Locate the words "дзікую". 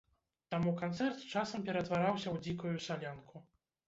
2.47-2.73